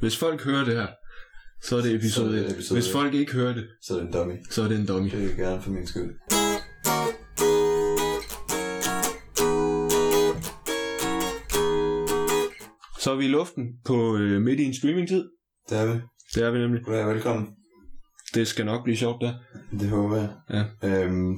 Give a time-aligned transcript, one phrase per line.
[0.00, 0.86] Hvis folk hører det her,
[1.62, 2.52] så er det episode Så er det 1.
[2.52, 4.36] episode Hvis folk ikke hører det, Så er det en dummy.
[4.50, 5.10] så er det en dummy.
[5.10, 6.14] Det er gerne for min skyld.
[13.00, 15.24] Så er vi i luften på øh, midt i en streamingtid.
[15.70, 16.00] Det er vi.
[16.34, 16.84] Det er vi nemlig.
[16.84, 17.48] Goddag, velkommen.
[18.34, 19.34] Det skal nok blive sjovt der.
[19.70, 20.28] Det håber jeg.
[20.50, 20.88] Ja.
[20.88, 21.34] Øhm,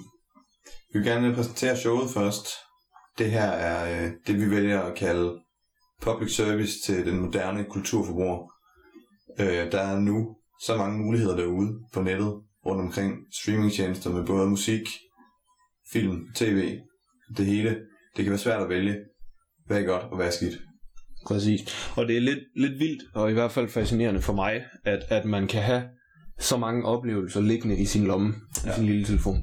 [0.92, 2.46] vi vil gerne præsentere showet først.
[3.18, 5.32] Det her er øh, det, vi vælger at kalde
[6.00, 8.52] public service til den moderne kulturforbruger.
[9.40, 12.34] Øh, der er nu så mange muligheder derude på nettet,
[12.66, 14.88] rundt omkring streamingtjenester med både musik,
[15.92, 16.78] film, tv,
[17.36, 17.70] det hele.
[18.16, 18.96] Det kan være svært at vælge,
[19.66, 20.58] hvad er godt og hvad er skidt.
[21.26, 21.60] Præcis.
[21.96, 25.24] Og det er lidt, lidt vildt, og i hvert fald fascinerende for mig, at, at
[25.24, 25.82] man kan have
[26.38, 28.70] så mange oplevelser liggende i sin lomme, ja.
[28.70, 29.42] i sin lille telefon.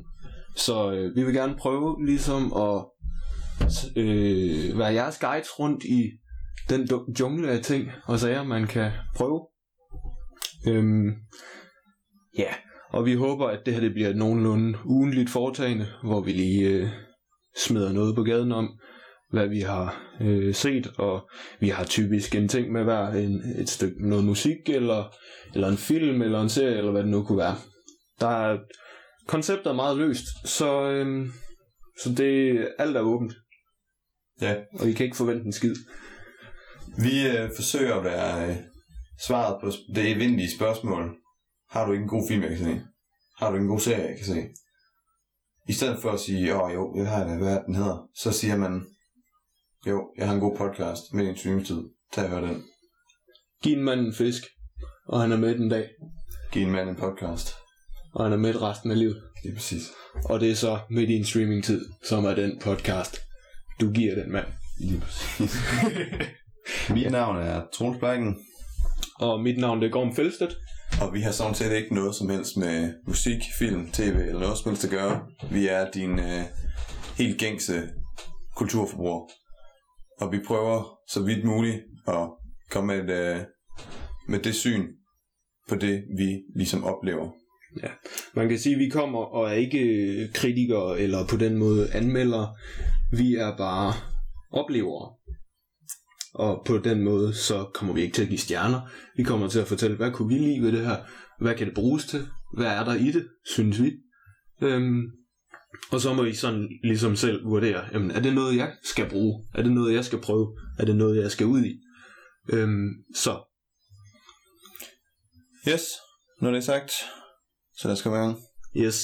[0.56, 2.86] Så øh, vi vil gerne prøve ligesom at
[3.96, 6.12] øh, være jeres guides rundt i
[6.70, 6.90] den
[7.20, 9.48] jungle af ting og sager, man kan prøve.
[10.68, 11.10] Øhm,
[12.38, 12.54] ja,
[12.90, 16.70] og vi håber, at det her det bliver et nogenlunde ugenligt foretagende, hvor vi lige
[16.70, 16.90] øh,
[17.58, 18.80] smider noget på gaden om,
[19.32, 23.70] hvad vi har øh, set, og vi har typisk en ting med hver en, et
[23.70, 25.16] stykke noget musik, eller,
[25.54, 27.56] eller en film, eller en serie, eller hvad det nu kunne være.
[28.20, 28.58] Der er,
[29.28, 31.32] konceptet er meget løst, så, øhm,
[32.04, 33.34] så det, alt er åbent,
[34.42, 35.76] Ja, og I kan ikke forvente en skid.
[37.02, 38.56] Vi øh, forsøger at være øh,
[39.28, 41.16] svaret på det evindelige spørgsmål.
[41.70, 42.82] Har du ikke en god film, jeg kan se?
[43.40, 44.44] Har du ikke en god serie, jeg kan se?
[45.70, 48.10] I stedet for at sige, åh jo, det har jeg da, hvad er den hedder,
[48.16, 48.86] så siger man,
[49.88, 51.82] jo, jeg har en god podcast med en streamtid.
[52.14, 52.64] Tag og hør den.
[53.64, 54.44] Giv en mand en fisk,
[55.08, 55.90] og han er med den dag,
[56.52, 57.54] Giv en mand en podcast.
[58.14, 59.24] og han er med resten af livet.
[59.44, 59.92] Det er præcis.
[60.30, 63.22] Og det er så midt i en streamingtid, som er den podcast,
[63.82, 64.48] du giver den mand.
[64.80, 65.58] Lige præcis.
[66.90, 68.38] Mit navn er Troels Bækken,
[69.20, 70.58] Og mit navn det er Gorm Fælstedt.
[71.02, 74.58] og vi har sådan set ikke noget som helst med musik, film, tv eller noget
[74.58, 75.22] som helst at gøre.
[75.52, 76.44] Vi er din øh,
[77.18, 77.90] helt gængse
[78.56, 79.28] kulturforbruger.
[80.22, 81.78] Og vi prøver så vidt muligt
[82.08, 82.30] at
[82.72, 83.40] komme med, et, øh,
[84.28, 84.86] med det syn
[85.70, 87.30] på det, vi ligesom oplever.
[88.36, 91.94] Man kan sige, at vi kommer og er ikke øh, kritikere eller på den måde
[91.94, 92.56] anmeldere.
[93.12, 93.94] Vi er bare
[94.52, 95.14] oplevere.
[96.38, 98.82] Og på den måde, så kommer vi ikke til at give stjerner.
[99.18, 100.98] Vi kommer til at fortælle, hvad kunne vi lide ved det her?
[101.42, 102.28] Hvad kan det bruges til?
[102.58, 103.92] Hvad er der i det, synes vi?
[104.62, 105.02] Øhm,
[105.92, 109.48] og så må I sådan ligesom selv vurdere, jamen, er det noget, jeg skal bruge?
[109.54, 110.58] Er det noget, jeg skal prøve?
[110.80, 111.80] Er det noget, jeg skal ud i?
[112.54, 113.44] Øhm, så
[115.68, 115.84] Yes,
[116.42, 116.92] det er sagt,
[117.78, 118.38] så lad os komme i gang.
[118.78, 119.00] Yes.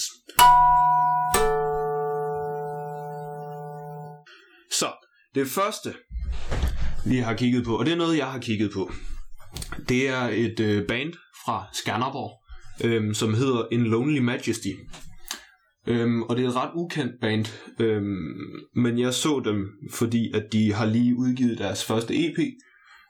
[4.71, 4.91] Så,
[5.35, 5.93] det første,
[7.05, 8.91] vi har kigget på, og det er noget, jeg har kigget på,
[9.89, 11.13] det er et øh, band
[11.45, 12.43] fra Skanderborg,
[12.83, 14.69] øhm, som hedder In Lonely Majesty.
[15.87, 17.45] Øhm, og det er et ret ukendt band,
[17.79, 18.25] øhm,
[18.75, 22.39] men jeg så dem, fordi at de har lige udgivet deres første EP,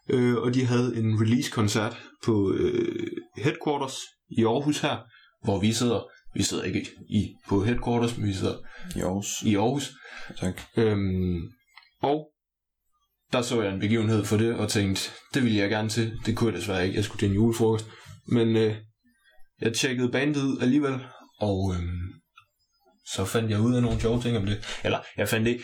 [0.09, 3.97] øh, og de havde en release-koncert på øh, Headquarters
[4.37, 4.97] i Aarhus her,
[5.43, 6.07] hvor vi sidder.
[6.35, 8.55] Vi sidder ikke i på Headquarters, men vi sidder
[8.95, 9.41] I Aarhus.
[9.45, 9.91] i Aarhus.
[10.39, 10.61] Tak.
[10.77, 11.41] Øhm,
[12.01, 12.32] og
[13.33, 16.19] der så jeg en begivenhed for det, og tænkte, det ville jeg gerne til.
[16.25, 16.95] Det kunne jeg desværre ikke.
[16.95, 17.85] Jeg skulle til en julefrokost.
[18.27, 18.75] Men øh,
[19.61, 20.99] jeg tjekkede bandet alligevel,
[21.39, 21.83] og øh,
[23.13, 24.79] så fandt jeg ud af nogle sjove ting om det.
[24.83, 25.63] Eller, jeg fandt ikke,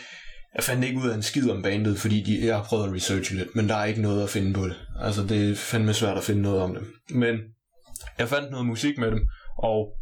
[0.54, 2.94] jeg fandt ikke ud af en skid om bandet, fordi de, jeg har prøvet at
[2.94, 4.76] researche lidt, men der er ikke noget at finde på det.
[5.00, 6.82] Altså, det er fandme svært at finde noget om det.
[7.10, 7.38] Men
[8.18, 9.20] jeg fandt noget musik med dem,
[9.58, 9.92] og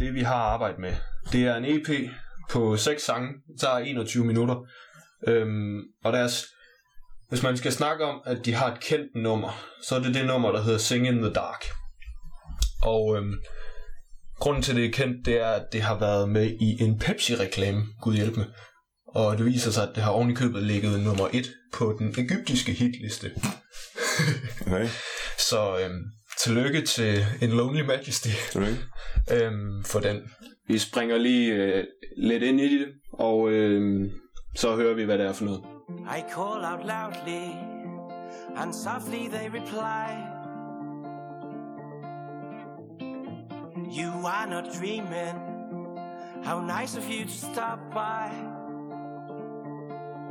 [0.00, 0.92] det vi har arbejdet med,
[1.32, 2.10] det er en EP
[2.50, 3.28] på 6 sange,
[3.60, 4.56] der er 21 minutter.
[5.26, 6.44] Øhm, og deres,
[7.28, 10.26] hvis man skal snakke om, at de har et kendt nummer, så er det det
[10.26, 11.64] nummer, der hedder Sing in the Dark.
[12.82, 13.34] Og øhm,
[14.38, 17.82] grunden til, det er kendt, det er, at det har været med i en Pepsi-reklame,
[18.00, 18.46] gud hjælp mig.
[19.06, 22.14] Og det viser sig, at det har oven i købet ligget nummer 1 på den
[22.18, 23.30] egyptiske hitliste.
[24.66, 24.88] Okay.
[25.38, 26.04] Så øhm,
[26.40, 29.44] tillykke til En Lonely Majesty ikke?
[29.44, 30.30] øhm, for den.
[30.68, 31.84] Vi springer lige øh,
[32.16, 34.10] lidt ind i det, og øhm,
[34.58, 35.62] så hører vi, hvad det er for noget.
[35.88, 37.46] I call out loudly,
[38.56, 40.06] and softly they reply.
[44.00, 45.36] You are not dreaming.
[46.44, 48.28] How nice of you to stop by.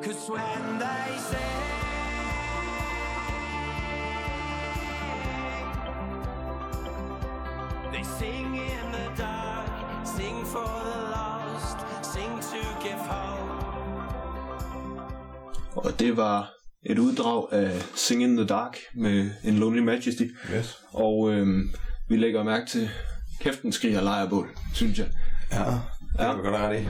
[0.04, 1.52] Cause when they say,
[7.94, 9.72] they sing in the dark,
[10.06, 13.67] sing for the lost, sing to give hope.
[15.76, 16.54] Og det var
[16.86, 20.24] et uddrag af Sing in the Dark med En Lonely Majesty.
[20.58, 20.78] Yes.
[20.94, 21.70] Og øhm,
[22.10, 22.90] vi lægger mærke til
[23.42, 25.08] kæften skriger lejrebål, synes jeg.
[25.52, 25.66] Ja, det
[26.20, 26.26] Ja.
[26.26, 26.34] ja.
[26.34, 26.86] kan godt ret i.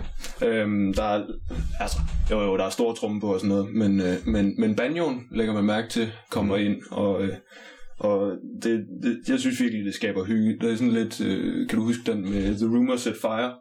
[0.46, 1.26] Øhm, der er,
[1.80, 1.98] altså,
[2.32, 5.28] jo jo, der er store tromme på og sådan noget, men, øh, men, men banjoen
[5.32, 7.36] lægger man mærke til, kommer ind, og, øh,
[8.00, 8.32] og
[8.64, 10.58] det, det, jeg synes virkelig, det skaber hygge.
[10.62, 13.56] Det er sådan lidt, øh, kan du huske den med The Rumor Set Fire?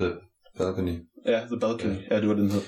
[0.00, 0.12] The
[0.58, 0.98] Balcony.
[1.26, 2.60] Ja, The Balcony, ja, det var den hed.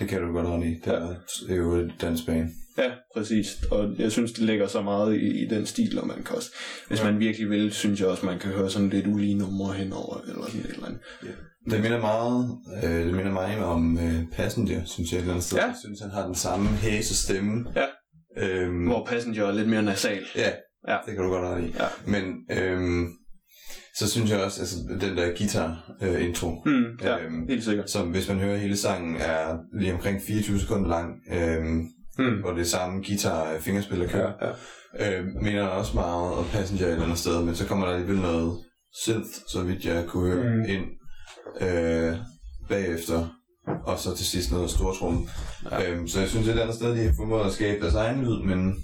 [0.00, 0.80] Det kan du godt ret i.
[0.84, 2.48] Det er, jo et dansk bane.
[2.78, 3.46] Ja, præcis.
[3.70, 6.50] Og jeg synes, det lægger så meget i, i den stil, og man kan også,
[6.88, 7.04] hvis Ja.
[7.10, 10.46] man virkelig vil, synes jeg også, man kan høre sådan lidt ulige numre henover, eller
[10.46, 11.00] sådan et eller andet.
[11.70, 12.50] Det minder meget,
[12.84, 15.58] øh, det minder meget om øh, Passenger, synes jeg et eller andet sted.
[15.58, 15.64] Ja.
[15.66, 17.66] Jeg synes, han har den samme hæse stemme.
[17.76, 17.86] Ja.
[18.36, 20.22] Øhm, Hvor Passenger er lidt mere nasal.
[20.36, 20.50] Ja,
[20.88, 20.96] Ja.
[21.06, 21.74] det kan du godt have i.
[21.78, 21.86] Ja.
[22.06, 22.22] Men
[22.58, 23.08] øhm,
[24.00, 27.90] så synes jeg også, altså den der guitar-intro, Mm, ja, Øhm, helt sikkert.
[27.90, 31.86] som hvis man hører hele sangen, er lige omkring 24 sekunder lang, øhm,
[32.18, 32.40] Mm.
[32.40, 34.32] hvor det er samme guitar-fingerspil, der kører.
[34.42, 34.48] Ja,
[35.06, 35.20] ja.
[35.20, 38.20] Øh, minder også meget om Passenger et eller andet sted, men så kommer der alligevel
[38.22, 38.58] noget
[39.04, 40.64] synth, så vidt jeg kunne høre, Mm.
[40.68, 40.84] ind
[41.60, 42.16] øh,
[42.68, 43.28] bagefter,
[43.86, 45.28] og så til sidst noget stortrum.
[45.70, 45.90] Ja.
[45.92, 48.20] Øhm, så jeg synes et eller andet sted, de har formået at skabe deres egen
[48.24, 48.74] lyd, men,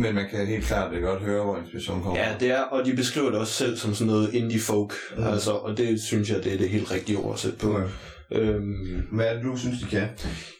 [0.00, 2.20] men man kan helt klart det godt høre, hvor inspirationen kommer.
[2.20, 5.22] Ja, det er, og de beskriver det også selv som sådan noget indie folk, mm.
[5.24, 7.70] Altså, og det synes jeg, det er det helt rigtige ord at sætte på.
[7.74, 7.88] Okay.
[8.32, 10.08] Øhm, Hvad er det, du synes, de kan?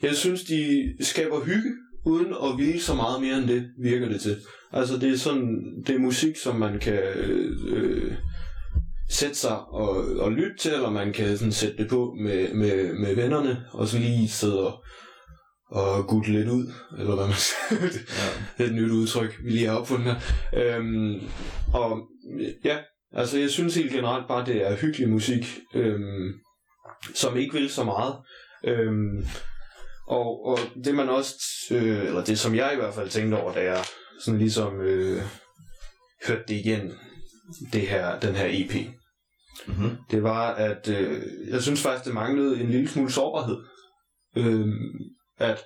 [0.02, 1.70] jeg synes, de skaber hygge,
[2.06, 4.36] uden at ville så meget mere end det, virker det til.
[4.72, 6.98] Altså, det er sådan, det er musik, som man kan
[7.66, 8.12] øh,
[9.10, 12.92] sætte sig og, og lytte til, eller man kan sådan sætte det på med, med,
[12.98, 14.84] med vennerne, og så lige sidde og,
[15.70, 17.82] og gutte lidt ud, eller hvad man siger.
[17.82, 18.42] Ja.
[18.58, 20.76] Det er et nyt udtryk, vi lige har opfundet her.
[20.76, 21.20] Øhm,
[21.74, 22.08] og
[22.64, 22.78] ja,
[23.12, 26.32] altså jeg synes helt generelt bare, det er hyggelig musik, øhm,
[27.14, 28.14] som ikke vil så meget.
[28.64, 29.26] Øhm,
[30.08, 31.34] og, og det man også,
[31.70, 33.84] øh, eller det som jeg i hvert fald tænkte over, da jeg
[34.24, 35.22] sådan ligesom øh,
[36.26, 36.92] hørte det igen,
[37.72, 38.90] det her, den her EP,
[39.66, 39.90] Mm-hmm.
[40.10, 43.56] det var, at øh, jeg synes faktisk, det manglede en lille smule sårbarhed.
[44.36, 44.98] Øhm,
[45.40, 45.62] at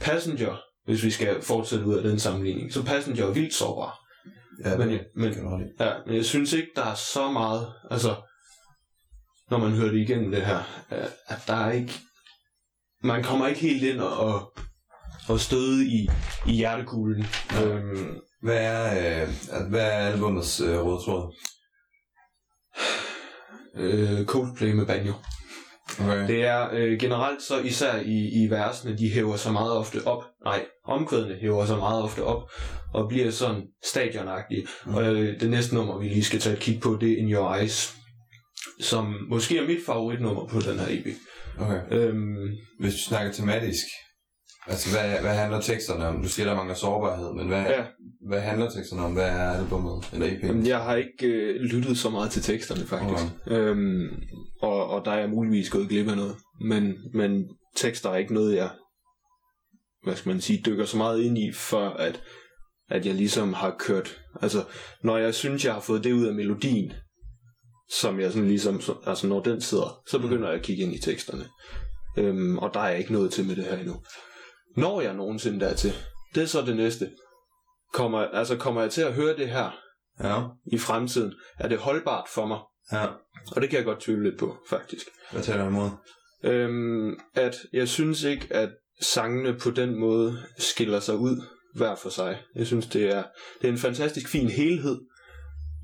[0.00, 3.98] Passenger, hvis vi skal fortsætte ud af den sammenligning, så Passenger er vildt sårbar.
[4.64, 5.32] Ja, Men, det men,
[5.80, 8.16] ja, men jeg synes ikke, der er så meget, altså,
[9.50, 10.62] når man hører det igennem det her,
[11.26, 11.92] at der er ikke,
[13.02, 14.52] man kommer ikke helt ind og, og,
[15.28, 16.08] og støde i,
[16.46, 17.26] i hjertekuglen.
[17.52, 17.66] Ja.
[17.66, 19.28] Øhm, Hvad er, øh,
[19.70, 21.34] hvad er albumets øh, røde tråd?
[23.74, 25.12] øh, Coldplay med banjo.
[26.00, 26.28] Okay.
[26.28, 30.24] Det er øh, generelt så især i, i versene, de hæver sig meget ofte op.
[30.44, 32.50] Nej, omkvædene hæver sig meget ofte op
[32.94, 34.66] og bliver sådan stadionagtige.
[34.86, 34.94] Mm.
[34.94, 37.32] Og øh, det næste nummer, vi lige skal tage et kig på, det er In
[37.32, 37.94] Your Eyes,
[38.80, 41.06] som måske er mit favoritnummer på den her EP.
[41.60, 41.80] okay.
[41.90, 42.36] Øhm,
[42.80, 43.84] Hvis vi snakker tematisk,
[44.66, 46.22] altså hvad, hvad handler teksterne om?
[46.22, 47.84] Du siger, der mangler sårbarhed, men hvad, Ja.
[48.28, 49.12] hvad handler teksterne om?
[49.12, 50.46] Hvad er albumet eller EP'en?
[50.46, 53.24] Jamen, jeg har ikke øh, lyttet så meget til teksterne, faktisk.
[53.46, 53.56] Okay.
[53.56, 54.08] Øhm,
[54.62, 56.36] og, og der er jeg muligvis gået glip af noget.
[56.60, 57.44] Men, men
[57.76, 58.70] tekster er ikke noget, jeg
[60.04, 62.22] hvad skal man sige, dykker så meget ind i, før at,
[62.90, 64.20] at jeg ligesom har kørt.
[64.42, 64.64] Altså,
[65.04, 66.92] når jeg synes, jeg har fået det ud af melodien,
[68.00, 70.94] som jeg sådan ligesom, så- altså når den sidder, så begynder jeg at kigge ind
[70.94, 71.44] i teksterne.
[72.18, 73.94] Øhm, og der er jeg ikke nået til med det her endnu.
[74.76, 75.92] Når jeg nogensinde dertil,
[76.34, 77.10] det er så det næste.
[77.92, 79.70] Kommer, altså kommer jeg til at høre det her,
[80.22, 80.42] Ja.
[80.72, 82.58] i fremtiden, er det holdbart for mig.
[82.92, 83.06] ja.
[83.56, 85.06] Og det kan jeg godt tvivle lidt på, faktisk.
[85.32, 85.90] Hvad taler du imod?
[86.44, 88.68] Øhm, at jeg synes ikke, at
[89.02, 91.42] sangene på den måde skiller sig ud
[91.74, 92.42] hver for sig.
[92.54, 93.22] Jeg synes, det er,
[93.62, 94.98] det er en fantastisk fin helhed,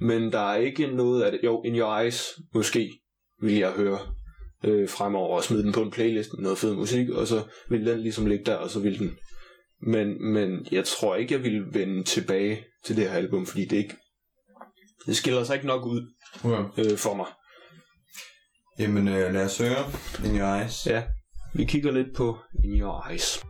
[0.00, 1.40] men der er ikke noget af det.
[1.44, 3.00] Jo, In Your Eyes, måske,
[3.40, 3.98] vil jeg høre
[4.66, 7.86] øh, fremover og smide den på en playlist med noget fed musik, og så vil
[7.86, 9.16] den ligesom ligge der, og så vil den.
[9.82, 13.76] Men, men jeg tror ikke, jeg vil vende tilbage til det her album, fordi det
[13.76, 13.96] ikke
[15.06, 16.12] det skiller sig ikke nok ud
[16.44, 16.92] Okay.
[16.92, 17.26] øh, for mig.
[18.78, 19.84] Jamen, øh, lad os høre
[20.24, 20.86] In Your Eyes.
[20.86, 21.02] Ja,
[21.54, 23.44] vi kigger lidt på In Your Eyes.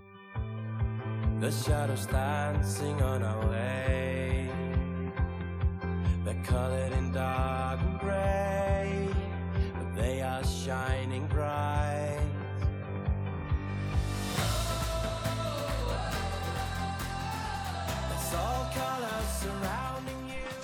[1.43, 4.49] The shadows dancing on our way.
[6.27, 7.56] They're colored in dark
[11.17, 12.21] shining bright.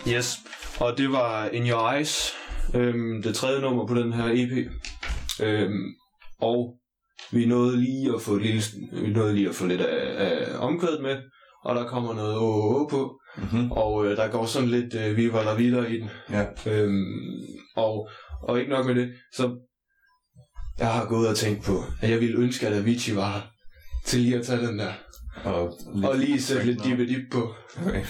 [0.08, 0.38] Yes,
[0.80, 2.32] og det var In Your Eyes,
[2.74, 4.70] øhm, det tredje nummer på den her EP.
[5.42, 5.94] Øhm,
[6.40, 6.74] og
[7.32, 10.58] vi nåede lige at få et lille, vi nåede lige at få lidt af, af
[10.58, 11.16] omkvædet med,
[11.64, 13.72] og der kommer noget åh på, Mm-hmm.
[13.72, 16.10] og øh, der går sådan lidt øh, vi var der videre i den.
[16.30, 16.44] Ja.
[16.66, 17.42] Øhm,
[17.76, 18.08] og,
[18.42, 19.56] og ikke nok med det, så
[20.78, 23.40] jeg har gået og tænkt på, at jeg ville ønske, at Avicii var her.
[24.06, 24.92] til lige at tage den der.
[25.44, 27.54] Og, Og lige sætte lidt dip dip på.
[27.86, 28.04] Okay.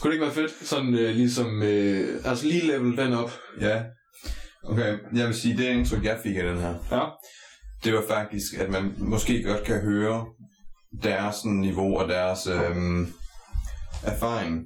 [0.00, 0.52] Kunne det ikke være fedt?
[0.68, 3.30] Sådan øh, ligesom, øh, altså lige level den op.
[3.60, 3.82] Ja.
[4.64, 7.00] Okay, jeg vil sige, det indtryk, jeg fik af den her, Ja.
[7.84, 10.26] det var faktisk, at man måske godt kan høre
[11.02, 13.12] deres sådan, niveau og deres øhm,
[14.02, 14.62] erfaring.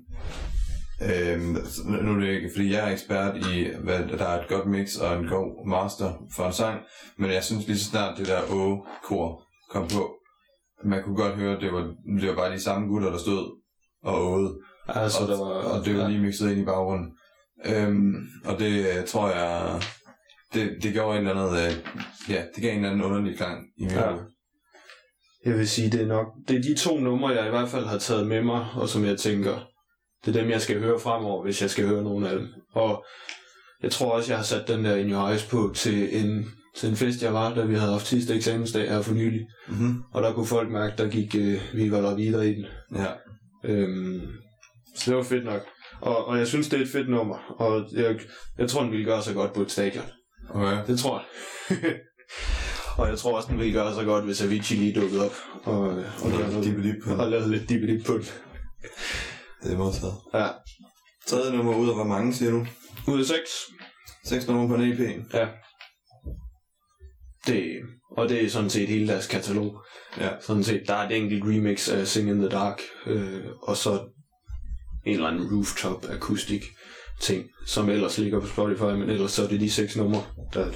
[1.02, 1.56] Øhm,
[2.02, 4.96] nu er det ikke, fordi jeg er ekspert i, hvad der er et godt mix
[4.96, 6.80] og en god master for en sang,
[7.18, 10.18] men jeg synes lige så snart det der å-kor kom på,
[10.84, 13.60] man kunne godt høre, at det var, det var bare de samme gutter, der stod
[14.02, 14.58] og åede.
[14.88, 17.12] Altså, og, der var, og det var lige mixet ind i baggrunden.
[17.64, 18.14] Øhm,
[18.44, 19.80] og det øh, tror jeg,
[20.54, 21.72] det, det gjorde en eller anden, øh,
[22.34, 24.16] ja, det gav en eller anden underlig klang i mit Ja.
[25.44, 27.84] Jeg vil sige, det er nok, det er de to numre, jeg i hvert fald
[27.84, 29.66] har taget med mig, og som jeg tænker,
[30.25, 32.48] det er dem, jeg skal høre fremover, hvis jeg skal høre nogen af dem.
[32.72, 33.04] Og
[33.82, 36.88] jeg tror også, jeg har sat den der In Your Eyes på til en, til
[36.88, 39.46] en fest, jeg var, da vi havde haft sidste eksamensdag her for nylig.
[39.68, 40.02] Mm-hmm.
[40.12, 42.66] Og der kunne folk mærke, der gik øh, Viva la Vida i den.
[42.94, 43.06] Ja.
[43.64, 44.20] Øhm,
[44.96, 45.60] så det var fedt nok.
[46.00, 47.54] Og, og jeg synes, det er et fedt nummer.
[47.58, 48.18] Og jeg,
[48.58, 50.04] jeg tror, den ville gøre sig godt på et stadion.
[50.50, 50.78] Okay.
[50.87, 51.22] Det tror
[51.70, 51.78] jeg.
[52.98, 55.34] og jeg tror også, den ville gøre sig godt, hvis Avicii lige dukkede op.
[55.64, 55.80] Og,
[56.25, 57.20] og, lavede Dippelip på den.
[57.20, 58.25] og lavede lidt dippelip på den.
[59.62, 60.14] Det er modtaget.
[60.34, 60.48] Ja.
[61.26, 62.66] Tredje nummer ud af hvor mange, siger du?
[63.08, 63.50] Ud af seks.
[64.24, 65.00] Seks numre på en EP.
[65.34, 65.48] Ja.
[67.46, 67.80] Det,
[68.16, 69.82] og det er sådan set hele deres katalog.
[70.18, 70.30] Ja.
[70.40, 74.08] Sådan set, der er et enkelt remix af Sing in the Dark, øh, og så
[75.06, 76.64] en eller anden rooftop akustik
[77.20, 80.22] ting, som ellers ligger på Spotify, men ellers så er det de seks numre,
[80.54, 80.72] der,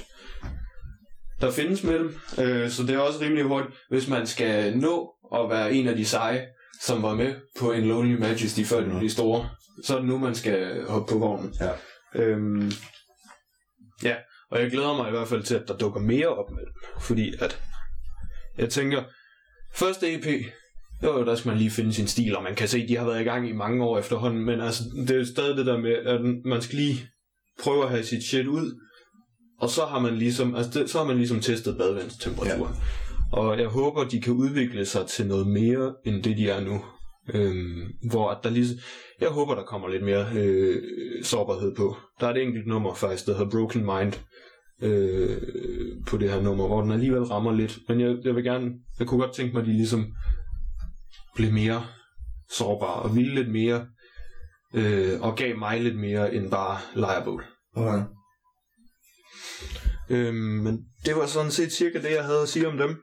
[1.41, 2.15] der findes med dem.
[2.39, 5.97] Øh, så det er også rimelig hurtigt, hvis man skal nå at være en af
[5.97, 6.47] de seje,
[6.87, 8.99] som var med på en Lonely Majesty før de Mhm.
[8.99, 9.49] blev store,
[9.85, 11.55] så er det nu, man skal hoppe på vognen.
[11.61, 11.71] Ja.
[12.23, 12.73] Øhm,
[14.03, 14.15] ja,
[14.51, 17.01] og jeg glæder mig i hvert fald til, at der dukker mere op med dem,
[17.01, 17.61] fordi at
[18.59, 19.03] jeg tænker,
[19.75, 20.27] første EP,
[21.03, 23.07] jo, der skal man lige finde sin stil, og man kan se, at de har
[23.07, 25.79] været i gang i mange år efterhånden, men altså, det er jo stadig det der
[25.79, 27.07] med, at man skal lige
[27.63, 28.81] prøve at have sit shit ud,
[29.61, 32.75] og så har man ligesom, altså det, så har man ligesom testet badevandstemperaturen.
[32.75, 32.81] Ja.
[33.33, 36.85] Og jeg håber, de kan udvikle sig til noget mere, end det de er nu.
[37.35, 38.79] Øhm, hvor at der ligesom,
[39.21, 40.83] jeg håber, der kommer lidt mere øh,
[41.25, 41.97] sårbarhed på.
[42.21, 44.13] Der er et enkelt nummer faktisk, der hedder Broken Mind,
[44.83, 45.43] øh,
[46.07, 47.79] på det her nummer, hvor den alligevel rammer lidt.
[47.89, 50.07] Men jeg, jeg vil gerne, jeg kunne godt tænke mig, at de ligesom
[51.37, 51.87] blev mere
[52.51, 53.87] sårbare og ville lidt mere,
[54.75, 57.45] øh, og gav mig lidt mere end bare lejrebål.
[57.77, 58.03] Okay.
[60.11, 62.97] Øhm, men det var sådan set cirka det, jeg havde at sige om dem.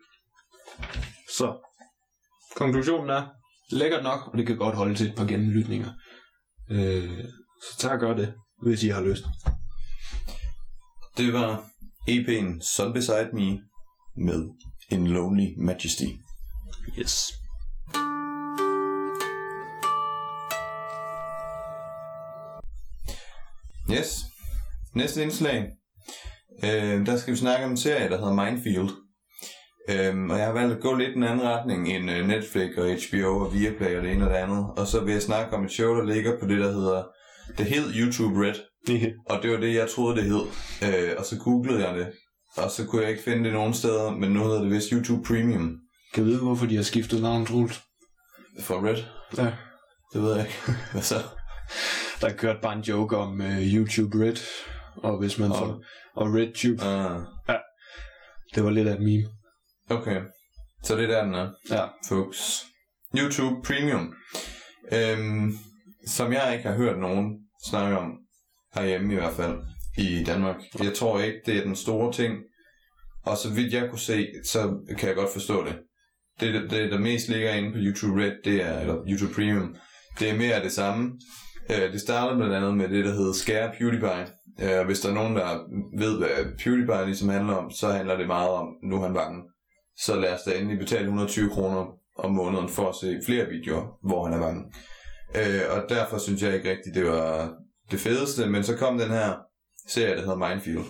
[1.38, 1.58] Så,
[2.56, 3.28] konklusionen er,
[3.72, 5.90] lækkert nok, og det kan godt holde til et par gennemlytninger.
[6.72, 7.24] Øh,
[7.64, 8.34] så tag og gør det,
[8.64, 9.24] hvis I har lyst.
[11.18, 11.64] Det var
[12.10, 13.60] EP'en Sun Beside Me
[14.18, 14.50] med
[14.92, 16.04] En Lonely Majesty.
[17.00, 17.34] Yes.
[23.92, 24.16] Yes.
[24.96, 25.72] Næste indslag.
[26.64, 28.90] Øh, der skal vi snakke om en serie, der hedder Minefield.
[29.92, 32.86] Øhm, og jeg har valgt at gå lidt en anden retning end øh, Netflix og
[32.86, 34.66] HBO og Viaplay og det ene og det andet.
[34.78, 37.04] Og så vil jeg snakke om et show, der ligger på det, der hedder...
[37.58, 38.54] Det hed YouTube Red,
[39.32, 40.42] og det var det, jeg troede, det hed.
[40.84, 42.08] Øh, og så googlede jeg det.
[42.58, 45.24] Og så kunne jeg ikke finde det nogen steder, men nu hedder det vist YouTube
[45.28, 45.78] Premium
[46.14, 47.82] Kan du vide, hvorfor de har skiftet navn, Troels?
[48.62, 48.98] for Red.
[49.38, 49.52] Ja.
[50.14, 50.60] Det ved jeg ikke.
[50.92, 51.16] Hvad så?
[52.22, 54.36] Der kørte bare en joke om uh, YouTube Red,
[55.04, 55.82] og hvis man Og- får...
[56.16, 56.84] Og RedTube.
[56.84, 57.22] Ah,
[58.56, 59.24] Det var lidt af et meme.
[59.90, 60.22] Okay.
[60.84, 61.50] Så det er der, den er.
[61.70, 61.86] Ja.
[62.10, 62.66] folks.
[63.18, 64.14] YouTube Premium.
[64.92, 65.58] Øhm,
[66.08, 68.12] som jeg ikke har hørt nogen snakke om,
[68.76, 69.58] herhjemme i hvert fald,
[69.98, 70.56] i Danmark.
[70.84, 72.38] Jeg tror ikke, det er den store ting.
[73.26, 75.80] Og så vidt jeg kunne se, så kan jeg godt forstå det.
[76.40, 79.76] Det, det, det der mest ligger inde på YouTube Red, det er, eller YouTube Premium,
[80.20, 81.12] det er mere af det samme.
[81.70, 84.28] Øh, det starter blandt andet med det, der hedder Scare PewDiePie.
[84.62, 85.60] Øh, hvis der er nogen, der
[85.98, 89.42] ved, hvad PewDiePie ligesom handler om, så handler det meget om, nu er han bange.
[90.06, 91.86] Så lad os da endelig betale 120 kroner
[92.18, 94.64] om måneden for at se flere videoer, hvor han er bange.
[95.36, 97.54] Øh, og derfor synes jeg ikke rigtigt, det var
[97.92, 98.48] det fedeste.
[98.50, 99.34] Men så kom den her
[99.88, 100.86] serie, der hedder Minefield.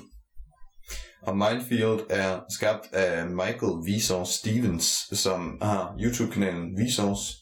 [1.21, 7.33] Og Minefield er skabt af Michael Vsauce Stevens, som har YouTube-kanalen Vsauce.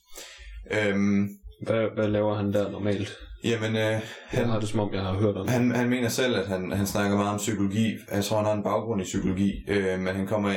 [0.71, 1.27] Øhm,
[1.65, 3.17] Hvad, hvad laver han der normalt?
[3.43, 6.09] jamen, øh, Jeg han, har det som om, jeg har hørt om han, han mener
[6.09, 7.97] selv, at han, han snakker meget om psykologi.
[8.11, 10.49] Jeg tror, han har en baggrund i psykologi, øh, men han kommer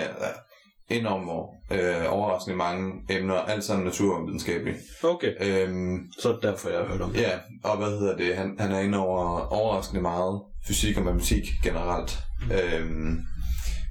[1.07, 4.79] over øh, overraskende mange emner, alt sammen naturvidenskabeligt.
[5.03, 7.21] Okay, Øhm, så er det derfor, jeg har hørt om det.
[7.21, 8.37] ja, og hvad hedder det?
[8.37, 12.19] Han, han er inde over overraskende meget fysik og matematik generelt.
[12.53, 13.19] Øhm,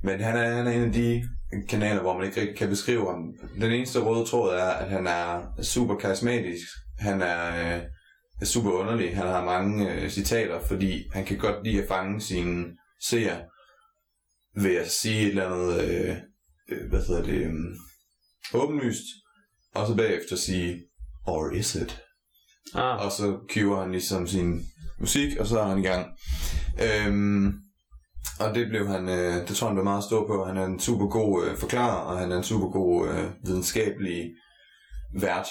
[0.04, 1.24] Men han er, han er en af de
[1.70, 3.34] kanaler, hvor man ikke rigtig kan beskrive ham.
[3.62, 6.68] Den eneste røde tråd er, at han er super karismatisk.
[7.00, 7.82] Han er, øh,
[8.42, 9.16] er super underlig.
[9.18, 12.66] Han har mange øh, citater, fordi han kan godt lide at fange sine
[13.10, 13.38] seere
[14.56, 16.16] ved at sige et eller andet, øh,
[16.72, 17.54] øh, hvad hedder det, øh,
[18.54, 19.04] åbenlyst,
[19.76, 20.82] og så bagefter sige,
[21.28, 22.02] or is it?
[22.76, 24.62] Ah, Og så cuer han ligesom sin
[25.00, 26.08] musik, og så er han i gang.
[26.82, 27.54] Øhm,
[28.40, 30.46] og det blev han, øh, det tror jeg, han blev meget stå på.
[30.46, 34.30] Han er en super god øh, forklarer, og han er en super god øh, videnskabelig
[35.20, 35.48] vært,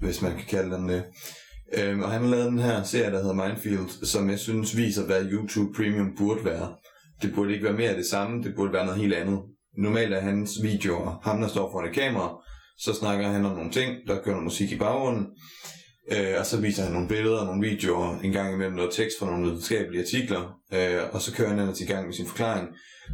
[0.00, 1.04] hvis man kan kalde den det.
[1.78, 5.06] Øhm, og han har lavet den her serie, der hedder Minefield, som jeg synes viser,
[5.06, 6.74] hvad YouTube Premium burde være.
[7.22, 9.40] Det burde ikke være mere af det samme, det burde være noget helt andet.
[9.78, 12.36] Normalt er hans videoer, ham der står foran et kamera,
[12.78, 15.26] så snakker han om nogle ting, der kører noget musik i baggrunden,
[16.12, 19.18] øh, og så viser han nogle billeder og nogle videoer, en gang imellem noget tekst
[19.18, 22.68] fra nogle videnskabelige artikler, øh, og så kører han ellers i gang med sin forklaring.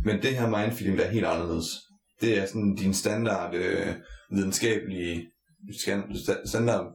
[0.04, 1.66] Men det her Mindfilm, der er helt anderledes.
[2.20, 3.94] Det er sådan din standard øh,
[4.30, 5.26] videnskabelige
[6.44, 6.86] standard.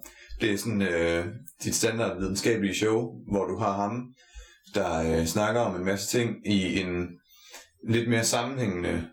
[0.42, 1.26] Det er sådan øh,
[1.64, 4.06] dit standard videnskabelige show, hvor du har ham,
[4.76, 7.08] der øh, snakker om en masse ting i en
[7.90, 9.08] lidt mere sammenhængende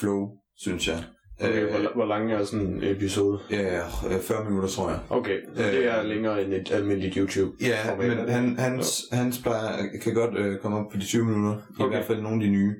[0.00, 1.04] flow, synes jeg.
[1.40, 3.38] okay, Øh, hvor, hvor lang er sådan en episode?
[3.50, 3.76] Ja,
[4.10, 4.98] øh, 40 minutter, tror jeg.
[5.10, 7.56] Okay, så det er længere end et almindeligt YouTube.
[7.60, 11.54] Ja, men han, hans, hans plejer, kan godt øh, komme op på de 20 minutter.
[11.78, 11.96] I Okay.
[11.96, 12.74] hvert fald nogle af de nye.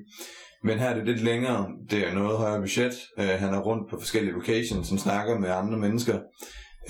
[0.63, 1.67] Men her er det lidt længere.
[1.89, 2.93] Det er noget højere budget.
[3.19, 6.19] Øh, han er rundt på forskellige locations, som snakker med andre mennesker.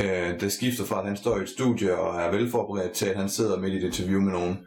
[0.02, 3.16] Øh, det skifter fra, at han står i et studie og er velforberedt, til at
[3.16, 4.58] han sidder midt i et interview med nogen.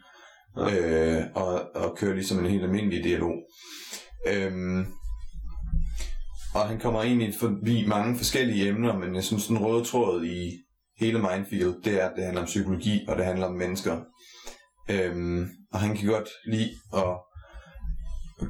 [0.59, 3.33] Øh, og, og kører ligesom en helt almindelig dialog.
[4.33, 4.87] Øhm,
[6.54, 10.50] og han kommer egentlig forbi mange forskellige emner, men jeg synes, den røde tråd i
[10.99, 14.00] hele Mindfield, det er, at det handler om psykologi, og det handler om mennesker.
[14.90, 17.16] Øhm, og han kan godt lide at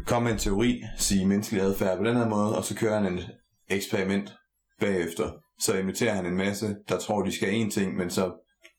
[0.06, 3.18] komme med en teori, sige menneskelig adfærd på den her måde, og så kører han
[3.18, 3.30] et
[3.68, 4.32] eksperiment
[4.80, 5.30] bagefter.
[5.61, 8.32] Så inviterer han en masse, der tror, de skal en ting, men så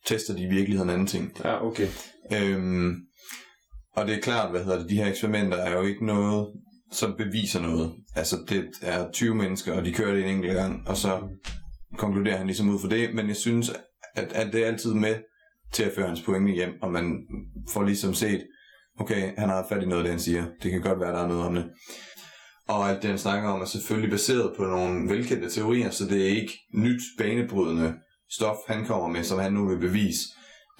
[0.05, 1.31] tester de i virkeligheden en anden ting.
[1.43, 1.87] Ja, okay.
[2.33, 2.95] Øhm,
[3.95, 6.47] og det er klart, hvad hedder det, de her eksperimenter er jo ikke noget,
[6.93, 7.93] som beviser noget.
[8.15, 11.21] Altså, det er 20 mennesker, og de kører det en enkelt gang, og så
[11.97, 13.15] konkluderer han ligesom ud for det.
[13.15, 13.71] Men jeg synes,
[14.15, 15.15] at, at det er altid med
[15.71, 17.27] til at føre hans pointe hjem, og man
[17.73, 18.47] får ligesom set,
[18.99, 20.45] okay, han har fat i noget, det han siger.
[20.63, 21.65] Det kan godt være, der er noget om det.
[22.67, 26.21] Og alt det, han snakker om, er selvfølgelig baseret på nogle velkendte teorier, så det
[26.21, 27.93] er ikke nyt, banebrydende
[28.31, 30.19] stof, han kommer med, som han nu vil bevise.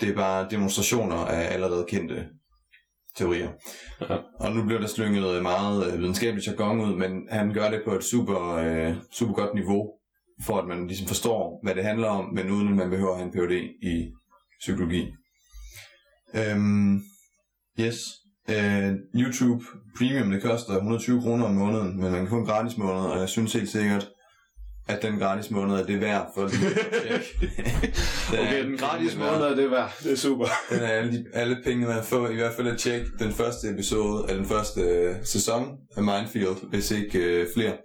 [0.01, 2.25] Det er bare demonstrationer af allerede kendte
[3.17, 3.49] teorier.
[4.01, 4.17] Ja.
[4.39, 7.95] Og nu bliver der slynget meget øh, videnskabelig jargon ud, men han gør det på
[7.95, 9.91] et super, øh, super godt niveau,
[10.45, 13.17] for at man ligesom forstår, hvad det handler om, men uden at man behøver at
[13.17, 13.51] have en Ph.D.
[13.81, 14.11] i
[14.59, 15.11] psykologi.
[16.35, 17.01] Øhm,
[17.79, 17.97] yes.
[18.49, 19.63] Øh, YouTube
[19.97, 23.19] Premium, det koster 120 kroner om måneden, men man kan få en gratis måned, og
[23.19, 24.09] jeg synes helt sikkert,
[24.87, 26.69] at den gratis måned er det værd for lige.
[28.31, 29.93] Den Okay, den gratis måned er det værd.
[30.03, 30.45] Det er super.
[30.69, 33.69] Den er alle, de, alle pengene, man får, i hvert fald at tjekke den første
[33.69, 37.77] episode af den første øh, sæson af Mindfield, hvis ikke øh, flere.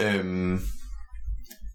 [0.00, 0.60] Øhm,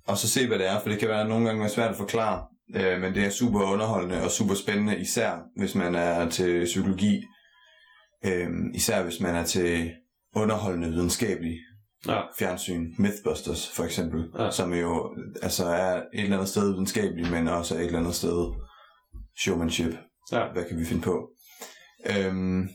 [0.08, 1.97] og så se, hvad det er, for det kan være nogle gange være svært at
[1.97, 2.43] forklare,
[2.76, 7.23] øh, men det er super underholdende og super spændende, især hvis man er til psykologi,
[8.26, 9.91] øh, især hvis man er til
[10.36, 11.58] underholdende videnskabelig
[12.08, 12.22] Ja.
[12.40, 14.52] fjernsyn, Mythbusters for eksempel, Ja.
[14.52, 18.16] som jo altså er et eller andet sted videnskabeligt, men også er et eller andet
[18.16, 18.54] sted
[19.40, 19.94] showmanship.
[20.32, 20.52] Ja.
[20.54, 21.30] Hvad kan vi finde på?
[22.10, 22.68] Øhm,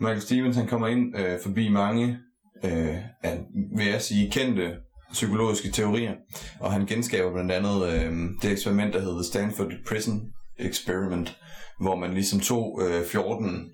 [0.00, 2.18] Michael Stevens han kommer ind øh, forbi mange,
[2.64, 3.44] øh, af,
[3.76, 4.76] vil jeg sige, kendte
[5.12, 6.14] psykologiske teorier,
[6.60, 10.20] og han genskaber blandt andet øh, det eksperiment, der hedder Stanford Prison
[10.58, 11.38] Experiment,
[11.80, 13.70] hvor man ligesom tog øh, 14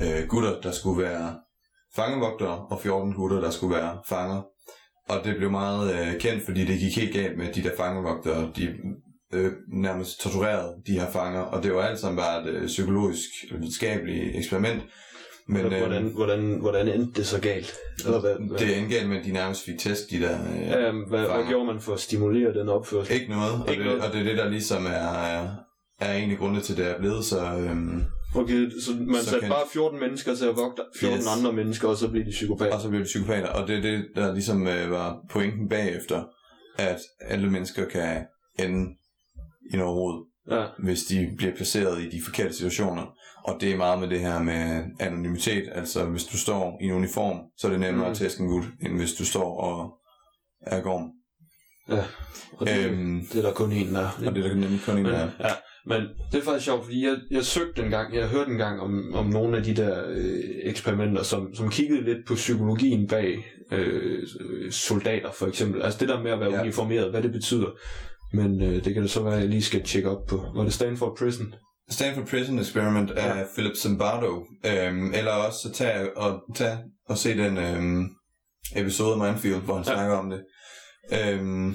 [0.00, 1.36] øh, gutter, der skulle være
[1.96, 4.42] fangevogtere, og 14 gutter, der skulle være fanger.
[5.08, 8.50] Og det blev meget øh, kendt, fordi det gik helt galt med de der fangevogtere.
[8.56, 8.68] De
[9.34, 13.28] øh, nærmest torturerede de her fanger, og det var alt sammen bare et øh, psykologisk,
[13.52, 14.82] videnskabeligt eksperiment.
[15.48, 17.72] Men øh, hvordan, hvordan, hvordan endte det så galt?
[18.04, 18.58] Eller hvad, hvad?
[18.58, 21.26] det endte galt med, at de nærmest fik test, de der øh, Ja, hvad, hvad
[21.26, 21.48] fanger.
[21.48, 23.14] gjorde man for at stimulere den opførsel?
[23.14, 24.04] Ikke noget, og, Ikke det, noget.
[24.04, 25.48] og det er det, der ligesom er, er,
[26.00, 27.40] er egentlig grundet til, det er blevet så...
[27.44, 28.02] Øhm,
[28.36, 31.26] Okay, så man Så satte kan- bare 14 mennesker til at vogte 14 Yes.
[31.38, 32.74] andre mennesker, og så blev de psykopater.
[32.74, 36.24] og så blev de psykopater, og det er det, der ligesom øh, var pointen bagefter,
[36.78, 38.24] at alle mennesker kan
[38.58, 38.90] ende
[39.72, 43.06] i noget rod, Ja, hvis de bliver placeret i de forkerte situationer.
[43.44, 46.92] Og det er meget med det her med anonymitet, altså hvis du står i en
[46.92, 48.10] uniform, så er det nemmere Mm.
[48.10, 49.98] at tæske en gut, end hvis du står og
[50.66, 51.10] er gorm.
[51.88, 52.04] ja.
[52.58, 54.98] Og det, Øhm, det er der kun en, der og det er der nemlig kun
[54.98, 55.30] en, der er.
[55.40, 55.50] Ja.
[55.86, 58.80] Men det er faktisk sjovt, fordi jeg, jeg søgte en gang, jeg hørte en gang
[58.80, 63.44] om, om nogle af de der øh, eksperimenter, som, som kiggede lidt på psykologien bag
[63.72, 64.22] øh,
[64.70, 65.82] soldater for eksempel.
[65.82, 66.60] Altså det der med at være Ja.
[66.62, 67.66] uniformeret, hvad det betyder.
[68.34, 70.44] Men øh, det kan det så være, at jeg lige skal tjekke op på.
[70.54, 71.54] Var det Stanford Prison?
[71.90, 73.44] Stanford Prison Experiment af Ja.
[73.54, 74.44] Philip Zimbardo.
[74.66, 78.04] Øhm, eller også så tag og, tag og se den øhm,
[78.76, 79.84] episode af Mindfield, hvor han.
[79.86, 79.94] Ja.
[79.94, 80.40] snakker om det.
[81.12, 81.74] Øhm,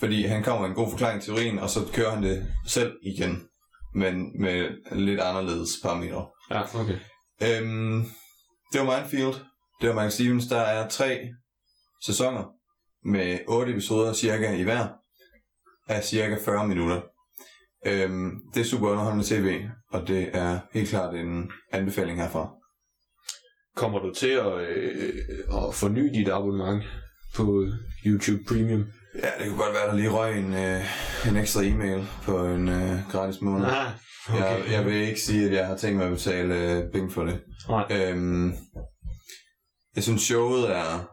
[0.00, 2.92] fordi han kommer med en god forklaring til teorien, og så kører han det selv
[3.02, 3.48] igen.
[3.94, 6.26] Men med lidt anderledes parametre.
[6.50, 6.98] Ja, okay.
[7.42, 8.04] Øhm,
[8.72, 9.34] det var Mindfield.
[9.80, 10.46] Det var Mike Stevens.
[10.46, 11.28] Der er tre
[12.04, 12.44] sæsoner
[13.04, 14.88] med otte episoder cirka i hver
[15.88, 17.00] af cirka 40 minutter.
[17.86, 22.50] Øhm, det er super underholdende tv, og det er helt klart en anbefaling herfra.
[23.76, 25.14] Kommer du til at, øh,
[25.48, 26.84] at forny dit abonnement
[27.36, 27.66] på
[28.06, 28.84] YouTube Premium?
[29.14, 30.80] Ja, det kunne godt være, der lige røg en, øh,
[31.28, 33.66] en ekstra e-mail på en øh, gratis måned.
[33.66, 33.86] Ah,
[34.30, 34.40] Okay.
[34.40, 37.24] Jeg, jeg vil ikke sige, at jeg har tænkt mig at betale øh, penge for
[37.24, 37.40] det.
[37.68, 37.84] Nej.
[37.90, 38.52] Øhm,
[39.96, 41.10] jeg synes, showet er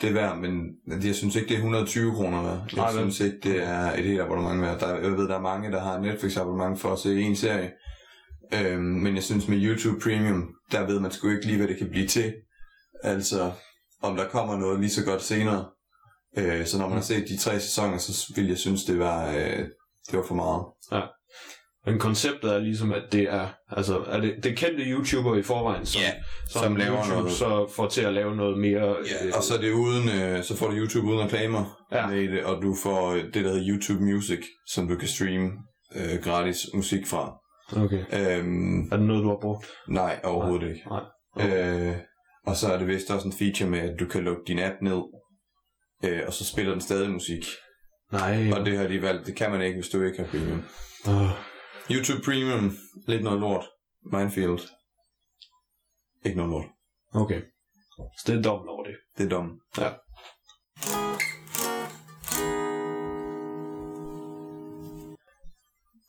[0.00, 0.60] det er værd, men
[1.04, 2.62] jeg synes ikke, det er 120 kroner værd.
[2.76, 4.80] Jeg Nej, synes ikke, det er et helt abonnement værd.
[4.80, 7.72] Der, jeg ved, der er mange, der har Netflix-abonnement for at se en serie.
[8.54, 11.78] Øhm, men jeg synes, med YouTube Premium, der ved man sgu ikke lige, hvad det
[11.78, 12.34] kan blive til.
[13.04, 13.52] Altså,
[14.02, 15.64] om der kommer noget lige så godt senere.
[16.38, 19.28] Øh, så når man har set de tre sæsoner, så vil jeg synes, det var,
[19.36, 19.58] øh,
[20.10, 20.64] det var for meget.
[21.86, 25.42] Men konceptet er ligesom, at det er, altså, er det, det er kendte YouTuber i
[25.42, 26.12] forvejen, som, Ja,
[26.50, 27.32] som, som laver YouTube noget.
[27.32, 28.86] så får til at lave noget mere...
[28.88, 31.98] Ja, og så er det uden, øh, så får du YouTube uden reklamer ja.
[32.00, 32.06] Ja.
[32.06, 35.50] med det, og du får øh, det, der hedder YouTube Music, som du kan streame
[35.96, 37.32] øh, gratis musik fra.
[37.84, 38.04] Okay.
[38.38, 39.66] Øhm, Er det noget, du har brugt?
[39.88, 40.82] nej, overhovedet ikke.
[40.90, 41.88] Nej.
[41.88, 41.96] Øh,
[42.46, 44.74] og så er det vist også en feature med, at du kan lukke din app
[44.82, 45.02] ned,
[46.04, 47.44] øh, og så spiller den stadig musik.
[48.12, 48.50] Nej.
[48.52, 50.62] Og det har de valgt, det kan man ikke, hvis du ikke har premium.
[51.08, 51.30] Åh,
[51.90, 53.64] YouTube Premium, lidt noget lort.
[54.12, 54.60] Minefield,
[56.24, 56.66] ikke noget lort.
[57.14, 57.42] okay.
[58.18, 58.96] Så det er dobbelt over det.
[59.18, 59.52] Det er dumt.
[59.78, 59.90] Ja.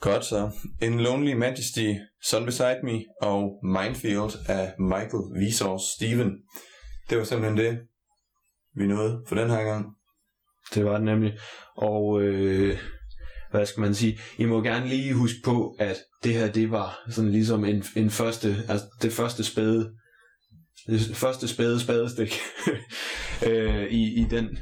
[0.02, 0.52] Godt så.
[0.82, 6.32] In Lonely Majesty, Sun Beside Me og Minefield af Michael Wiesors Steven.
[7.10, 7.80] Det var simpelthen det,
[8.76, 9.86] vi nåede for den her gang.
[10.76, 11.38] Det var det nemlig.
[11.76, 12.78] Og øh,
[13.52, 14.20] hvad skal man sige?
[14.38, 18.10] I må gerne lige huske på, at det her, det var sådan ligesom en, en
[18.10, 19.92] første, altså det første spæde,
[20.88, 22.34] det første spæde spadestik
[23.48, 24.58] øh, i, i, den,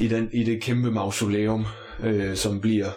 [0.00, 1.66] i, den, i det kæmpe mausoleum,
[2.00, 2.90] øh, som bliver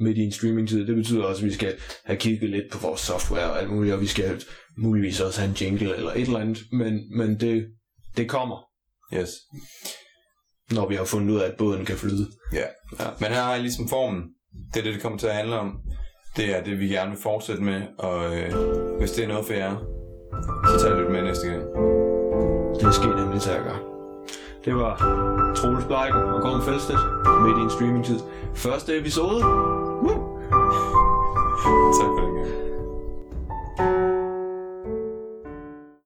[0.00, 0.86] midt i en streamingtid.
[0.86, 3.94] Det betyder også, at vi skal have kigget lidt på vores software og alt muligt,
[3.94, 4.42] og vi skal
[4.76, 7.66] muligvis også have en jingle eller et eller andet, men, men det,
[8.16, 8.71] det kommer,
[9.14, 9.28] Yes.
[10.70, 12.26] når vi har fundet ud af, at båden kan flyde.
[12.52, 12.66] Ja.
[13.00, 13.06] ja.
[13.20, 14.22] Men her har I ligesom formen.
[14.74, 15.80] Det er det, det kommer til at handle om.
[16.36, 18.54] Det er det, vi gerne vil fortsætte med, og øh,
[18.98, 19.76] hvis det er noget for jer,
[20.68, 21.62] så tag lidt med næste gang.
[22.80, 23.78] Det sker nemlig at gøre.
[24.64, 24.96] Det var
[25.56, 27.02] Troels Bleiken og Gorm Felstedt
[27.44, 28.18] midt i en streamingtid.
[28.54, 29.44] Første episode.
[30.04, 30.31] Woo!